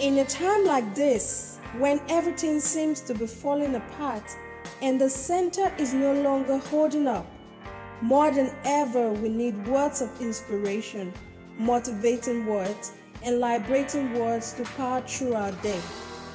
[0.00, 4.24] In a time like this, when everything seems to be falling apart
[4.82, 7.24] and the center is no longer holding up,
[8.00, 11.12] more than ever, we need words of inspiration,
[11.58, 12.90] motivating words,
[13.22, 15.80] and liberating words to power through our day.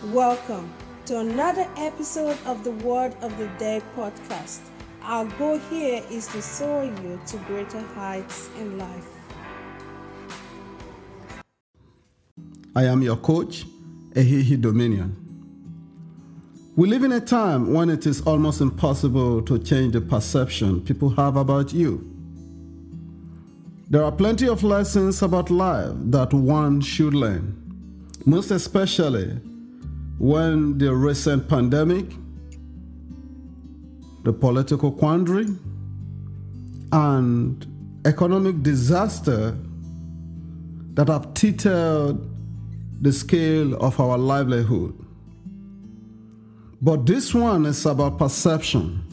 [0.06, 0.74] Welcome
[1.08, 4.60] to another episode of the Word of the Day podcast.
[5.04, 9.19] Our goal here is to soar you to greater heights in life.
[12.76, 13.66] I am your coach,
[14.12, 15.16] Ehihi Dominion.
[16.76, 21.10] We live in a time when it is almost impossible to change the perception people
[21.10, 22.06] have about you.
[23.90, 27.56] There are plenty of lessons about life that one should learn,
[28.26, 29.32] most especially
[30.20, 32.06] when the recent pandemic,
[34.24, 35.48] the political quandary,
[36.92, 37.66] and
[38.06, 39.58] economic disaster
[40.94, 42.20] that have teetered
[43.02, 44.94] the scale of our livelihood.
[46.82, 49.04] But this one is about perception.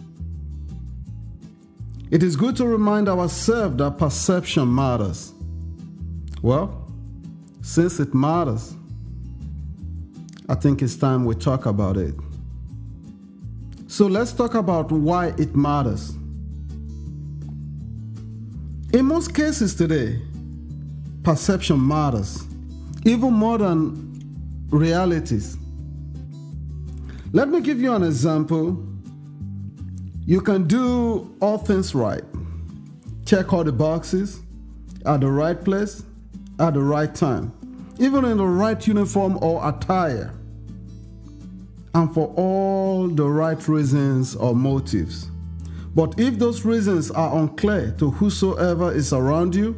[2.10, 5.32] It is good to remind ourselves that perception matters.
[6.42, 6.90] Well,
[7.62, 8.76] since it matters,
[10.48, 12.14] I think it's time we talk about it.
[13.88, 16.14] So let's talk about why it matters.
[18.92, 20.20] In most cases today,
[21.24, 22.45] perception matters
[23.06, 25.56] even more than realities.
[27.32, 28.84] Let me give you an example.
[30.24, 32.24] You can do all things right,
[33.24, 34.40] check all the boxes
[35.04, 36.02] at the right place
[36.58, 37.52] at the right time,
[37.98, 40.34] even in the right uniform or attire,
[41.94, 45.30] and for all the right reasons or motives.
[45.94, 49.76] But if those reasons are unclear to whosoever is around you,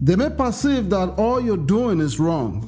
[0.00, 2.64] they may perceive that all you're doing is wrong.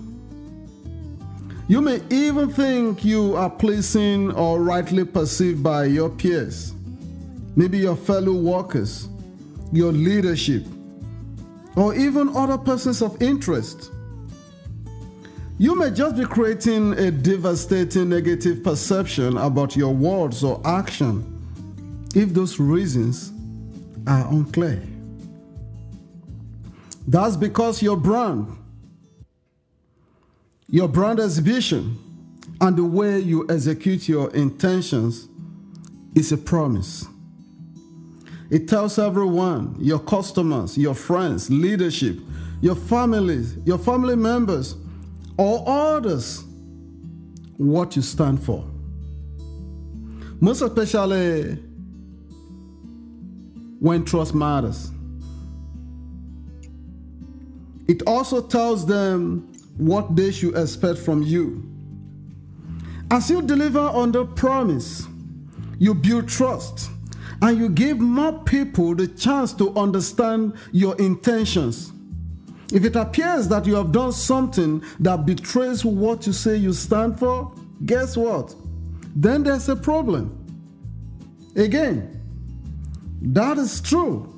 [1.68, 6.74] You may even think you are pleasing or rightly perceived by your peers,
[7.54, 9.08] maybe your fellow workers,
[9.72, 10.64] your leadership,
[11.76, 13.92] or even other persons of interest.
[15.58, 21.22] You may just be creating a devastating negative perception about your words or action
[22.16, 23.30] if those reasons
[24.08, 24.82] are unclear.
[27.06, 28.56] That's because your brand,
[30.68, 31.98] your brand exhibition,
[32.60, 35.28] and the way you execute your intentions
[36.14, 37.06] is a promise.
[38.50, 42.18] It tells everyone, your customers, your friends, leadership,
[42.60, 44.74] your families, your family members,
[45.38, 46.44] or others,
[47.56, 48.64] what you stand for.
[50.40, 51.52] Most especially
[53.78, 54.90] when trust matters.
[57.90, 61.68] It also tells them what they should expect from you.
[63.10, 65.08] As you deliver on the promise,
[65.80, 66.88] you build trust
[67.42, 71.90] and you give more people the chance to understand your intentions.
[72.72, 77.18] If it appears that you have done something that betrays what you say you stand
[77.18, 77.52] for,
[77.86, 78.54] guess what?
[79.16, 80.30] Then there's a problem.
[81.56, 82.22] Again,
[83.20, 84.32] that is true,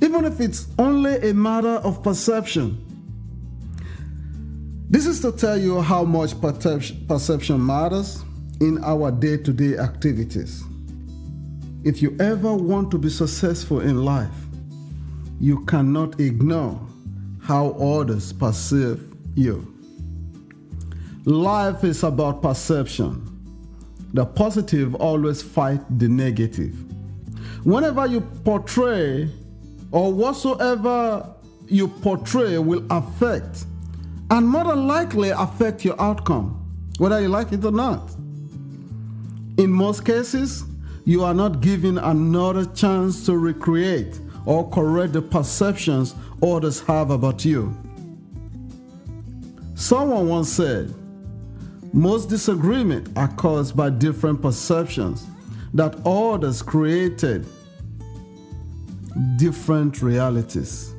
[0.00, 2.80] even if it's only a matter of perception.
[4.94, 8.22] This is to tell you how much perception matters
[8.60, 10.62] in our day to day activities.
[11.82, 14.30] If you ever want to be successful in life,
[15.40, 16.80] you cannot ignore
[17.42, 19.02] how others perceive
[19.34, 19.66] you.
[21.24, 23.20] Life is about perception.
[24.12, 26.72] The positive always fight the negative.
[27.64, 29.28] Whenever you portray
[29.90, 31.34] or whatsoever
[31.66, 33.64] you portray will affect
[34.30, 36.60] and more than likely affect your outcome,
[36.98, 38.10] whether you like it or not.
[39.58, 40.64] In most cases,
[41.04, 47.44] you are not given another chance to recreate or correct the perceptions others have about
[47.44, 47.76] you.
[49.74, 50.94] Someone once said,
[51.92, 55.26] most disagreements are caused by different perceptions
[55.74, 57.46] that others created
[59.36, 60.94] different realities.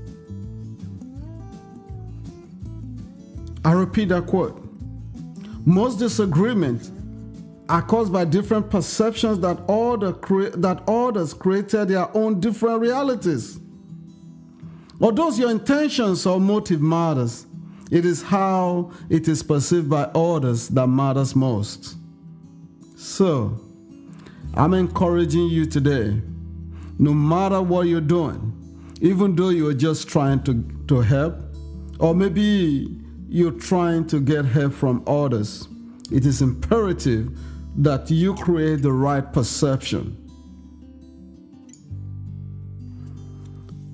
[3.65, 4.61] I repeat that quote.
[5.65, 6.91] Most disagreements
[7.67, 13.59] are caused by different perceptions that, order cre- that others created their own different realities.
[15.01, 17.47] Although your intentions or motive matters,
[17.89, 21.95] it is how it is perceived by others that matters most.
[22.95, 23.59] So,
[24.53, 26.21] I'm encouraging you today,
[26.99, 28.53] no matter what you're doing,
[29.01, 31.35] even though you're just trying to, to help,
[31.99, 35.67] or maybe you're trying to get help from others,
[36.11, 37.37] it is imperative
[37.77, 40.21] that you create the right perception.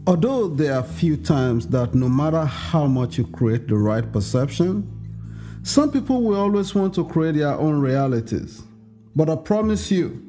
[0.08, 4.88] Although there are few times that no matter how much you create the right perception,
[5.64, 8.64] some people will always want to create their own realities.
[9.16, 10.28] But I promise you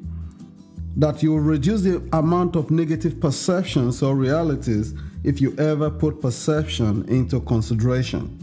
[0.97, 4.95] that you will reduce the amount of negative perceptions or realities
[5.25, 8.42] if you ever put perception into consideration.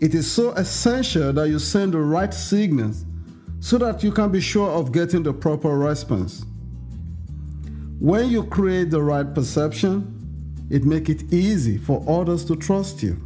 [0.00, 3.04] It is so essential that you send the right signals
[3.60, 6.44] so that you can be sure of getting the proper response.
[8.00, 10.10] When you create the right perception,
[10.68, 13.16] it makes it easy for others to trust you.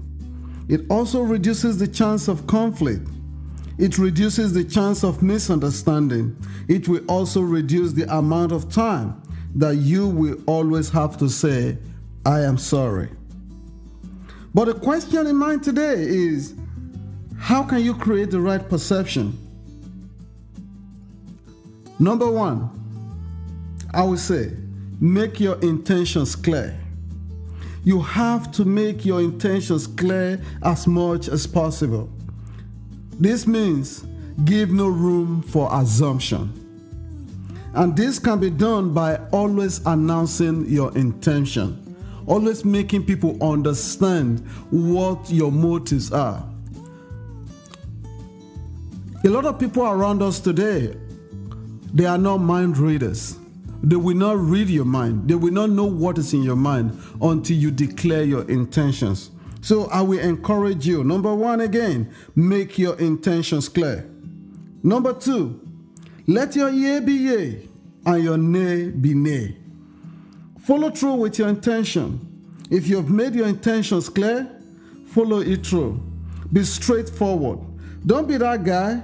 [0.69, 3.09] It also reduces the chance of conflict.
[3.79, 6.37] It reduces the chance of misunderstanding.
[6.69, 9.21] It will also reduce the amount of time
[9.55, 11.79] that you will always have to say,
[12.27, 13.09] I am sorry.
[14.55, 16.55] But the question in mind today is
[17.39, 19.39] how can you create the right perception?
[21.99, 22.71] Number one,
[23.93, 24.53] I would say,
[25.01, 26.79] make your intentions clear
[27.89, 32.11] you have to make your intentions clear as much as possible.
[33.19, 34.05] This means
[34.45, 36.53] give no room for assumption.
[37.73, 41.88] And this can be done by always announcing your intention,
[42.29, 44.41] always making people understand
[44.71, 46.45] what your motives are.
[49.25, 50.95] A lot of people around us today,
[51.93, 53.37] they are not mind readers.
[53.83, 55.29] They will not read your mind.
[55.29, 59.31] They will not know what is in your mind until you declare your intentions.
[59.61, 61.05] So I will encourage you.
[61.05, 64.09] Number one, again, make your intentions clear.
[64.83, 65.61] Number two,
[66.27, 67.69] let your yea be yea
[68.07, 69.57] and your nay be nay.
[70.69, 72.21] Follow through with your intention.
[72.71, 74.47] If you have made your intentions clear,
[75.07, 75.99] follow it through.
[76.53, 77.61] Be straightforward.
[78.05, 79.03] Don't be that guy,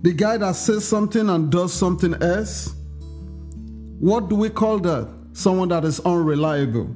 [0.00, 2.74] the guy that says something and does something else.
[4.00, 5.06] What do we call that?
[5.34, 6.88] Someone that is unreliable.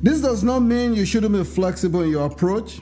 [0.00, 2.80] This does not mean you shouldn't be flexible in your approach.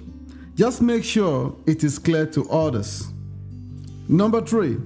[0.54, 3.08] Just make sure it is clear to others.
[4.06, 4.76] Number three,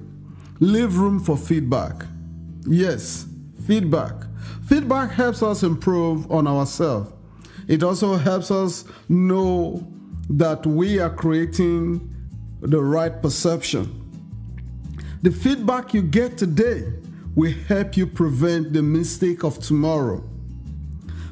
[0.61, 2.05] leave room for feedback.
[2.65, 3.25] Yes,
[3.65, 4.13] feedback.
[4.67, 7.11] Feedback helps us improve on ourselves.
[7.67, 9.85] It also helps us know
[10.29, 12.09] that we are creating
[12.61, 13.97] the right perception.
[15.21, 16.85] The feedback you get today
[17.35, 20.23] will help you prevent the mistake of tomorrow.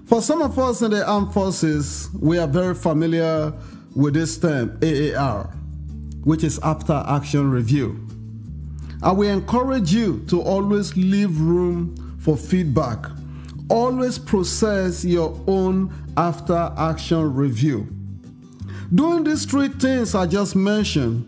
[0.05, 3.53] For some of us in the armed forces, we are very familiar
[3.95, 5.45] with this term AAR,
[6.23, 8.07] which is after action review.
[9.01, 13.05] I will encourage you to always leave room for feedback.
[13.69, 17.87] Always process your own after action review.
[18.93, 21.25] Doing these three things I just mentioned,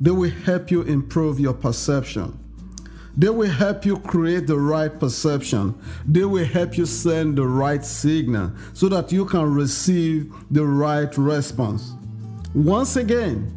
[0.00, 2.38] they will help you improve your perception.
[3.16, 5.74] They will help you create the right perception.
[6.06, 11.16] They will help you send the right signal so that you can receive the right
[11.16, 11.94] response.
[12.52, 13.50] Once again,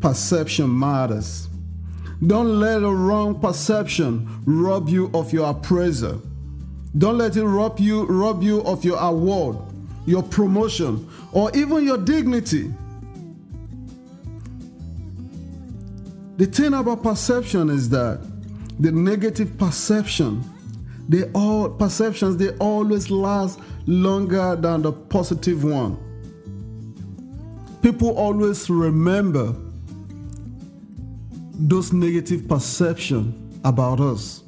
[0.00, 1.48] perception matters.
[2.26, 6.22] Don't let a wrong perception rob you of your appraisal.
[6.96, 9.56] Don't let it rob you rob you of your award,
[10.06, 12.72] your promotion, or even your dignity.
[16.36, 18.20] The thing about perception is that
[18.78, 20.44] the negative perception
[21.08, 25.98] they all perceptions they always last longer than the positive one
[27.82, 29.54] people always remember
[31.54, 34.42] those negative perception about us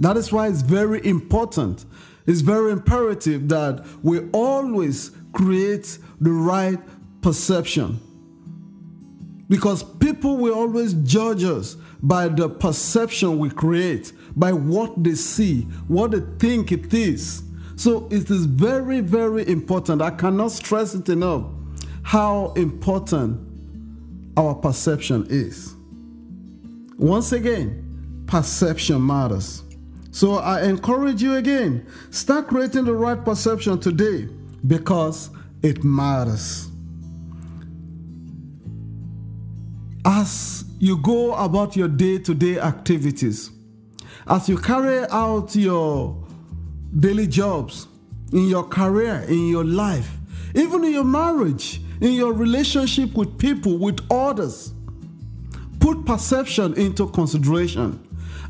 [0.00, 1.84] that is why it's very important
[2.26, 6.78] it's very imperative that we always create the right
[7.22, 7.98] perception
[9.48, 15.62] because people will always judge us by the perception we create, by what they see,
[15.88, 17.42] what they think it is.
[17.76, 20.02] So it is very, very important.
[20.02, 21.44] I cannot stress it enough
[22.02, 23.38] how important
[24.36, 25.74] our perception is.
[26.98, 29.62] Once again, perception matters.
[30.10, 34.28] So I encourage you again start creating the right perception today
[34.66, 35.30] because
[35.62, 36.68] it matters.
[40.08, 43.50] as you go about your day to day activities,
[44.26, 46.16] as you carry out your
[46.98, 47.88] daily jobs,
[48.32, 50.10] in your career, in your life,
[50.54, 54.72] even in your marriage, in your relationship with people, with others,
[55.88, 58.04] put perception into consideration.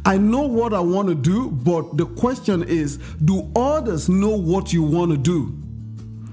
[0.05, 4.73] I know what I want to do, but the question is do others know what
[4.73, 5.57] you want to do?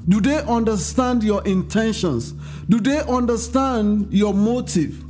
[0.08, 2.32] Do they understand your intentions?
[2.70, 5.04] Do they understand your motive?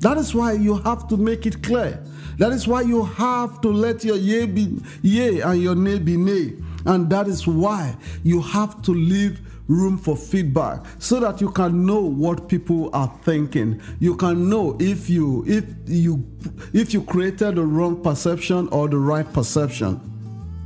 [0.00, 2.02] That is why you have to make it clear.
[2.38, 6.16] That is why you have to let your yea be yea and your nay be
[6.16, 6.54] nay.
[6.86, 11.86] And that is why you have to leave room for feedback so that you can
[11.86, 13.80] know what people are thinking.
[14.00, 16.26] You can know if you if you
[16.72, 20.00] if you created the wrong perception or the right perception.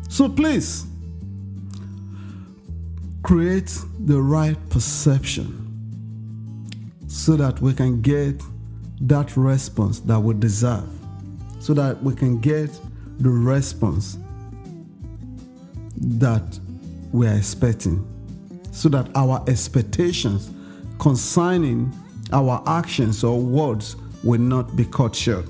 [0.08, 0.86] So please
[3.22, 5.58] create the right perception
[7.08, 8.42] so that we can get
[9.02, 10.88] that response that we deserve.
[11.58, 12.70] So that we can get
[13.18, 14.18] the response
[15.96, 16.58] that
[17.12, 18.11] we are expecting
[18.72, 20.50] so that our expectations
[20.98, 21.92] concerning
[22.32, 25.46] our actions or words will not be cut short.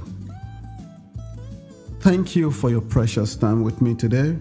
[2.01, 4.37] Thank you for your precious time with me today.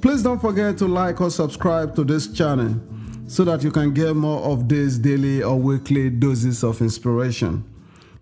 [0.00, 2.80] Please don't forget to like or subscribe to this channel
[3.26, 7.64] so that you can get more of these daily or weekly doses of inspiration.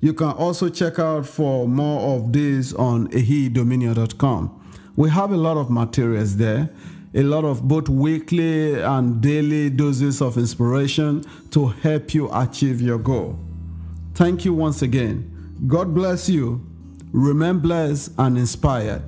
[0.01, 4.61] You can also check out for more of this on ehidominion.com.
[4.97, 6.71] We have a lot of materials there
[7.15, 12.99] a lot of both weekly and daily doses of inspiration to help you achieve your
[12.99, 13.39] goal.
[14.15, 15.29] Thank you once again.
[15.67, 16.67] God bless you.
[17.13, 19.03] Remain blessed and inspired.